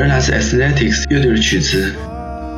[0.00, 1.92] 仍然是 Athletics 乐队的曲子。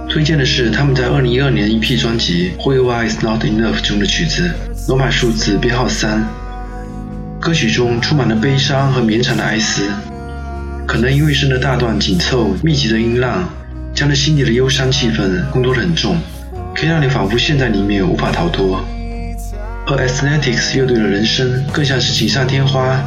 [0.08, 4.48] 推荐的是他们在2012年 EP 专辑《Who You Are Is Not Enough》中的曲子，
[4.86, 6.25] 罗马数字编号三。
[7.41, 9.83] 歌曲中充满了悲伤和绵长的哀思，
[10.86, 13.52] 可能因为声的大段紧凑、密集的音浪，
[13.92, 16.17] 将这心底的忧伤气氛烘托得很重，
[16.77, 18.84] 可以让你仿佛陷在里面无法逃脱。
[19.89, 23.02] 而 Athletics 乐队的人声更像是锦上添花，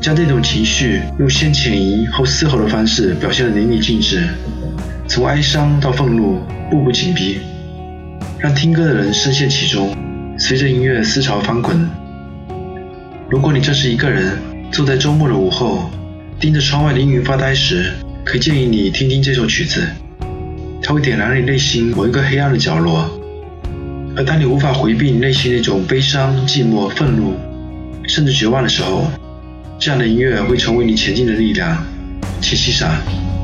[0.00, 4.22] 将这种情绪用先潜移后嘶吼的方式表现得淋漓尽致。
[5.08, 7.38] 从哀伤到愤怒，步步紧逼，
[8.38, 9.96] 让听歌的人深陷其中，
[10.38, 11.88] 随着音乐思潮翻滚。
[13.28, 14.38] 如果你正是一个人，
[14.70, 15.90] 坐在周末的午后，
[16.38, 17.92] 盯着窗外的阴云发呆时，
[18.24, 19.82] 可以建议你听听这首曲子，
[20.82, 23.08] 它会点燃你内心某一个黑暗的角落。
[24.16, 27.34] 而当你无法回避你内心那种悲伤、寂寞、愤怒，
[28.08, 29.06] 甚至绝望的时候，
[29.78, 31.84] 这样的音乐会成为你前进的力量。
[32.40, 33.35] 请欣赏。